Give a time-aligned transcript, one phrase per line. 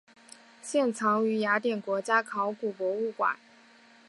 [0.63, 3.37] 现藏于雅典国家考古博物馆。